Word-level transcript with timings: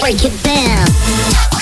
Break 0.00 0.24
it 0.24 0.42
down. 0.42 1.59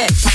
Oh 0.00 0.27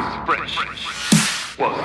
was 0.00 0.14
fresh, 0.24 1.58
well, 1.58 1.76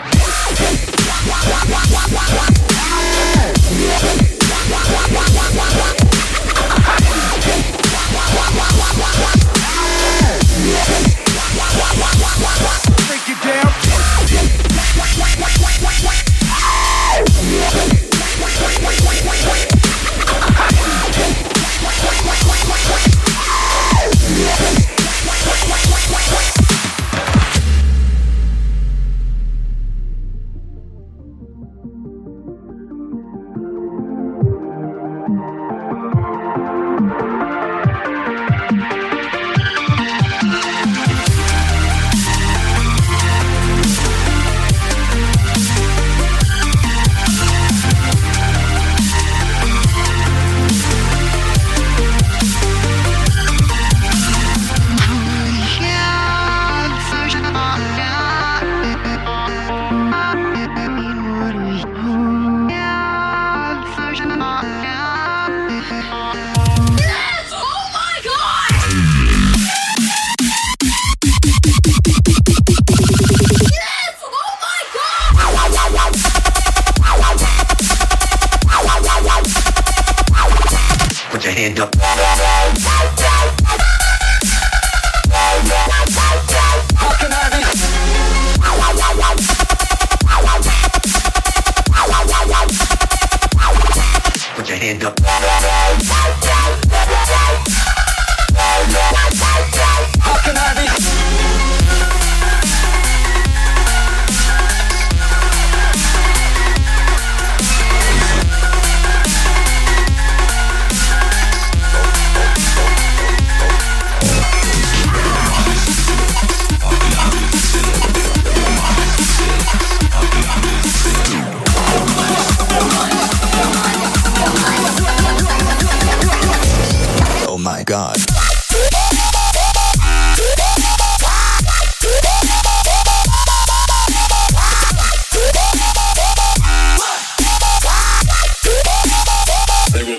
Your 94.86 95.08
up. 95.08 95.75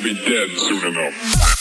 Be 0.06 0.14
dead 0.14 0.50
soon 0.56 0.86
enough. 0.86 1.55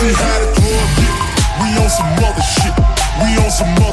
see 0.00 0.14
how 0.16 0.38
to 0.40 0.48
draw 0.56 0.80
a 0.80 0.88
We 1.60 1.68
on 1.76 1.90
some 1.90 2.12
other 2.24 2.40
shit. 2.40 2.74
We 3.20 3.36
on 3.44 3.50
some 3.50 3.68
other 3.84 3.89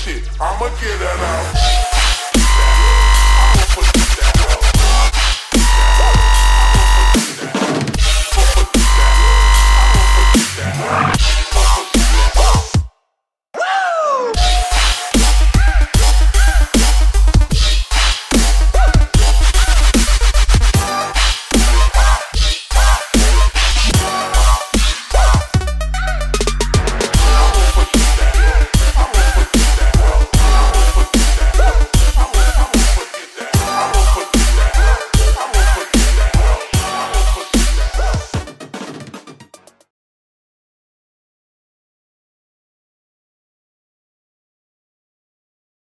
shit, 0.00 0.22
I'ma 0.40 0.68
get 0.80 0.96
it 0.96 1.02
out. 1.02 1.99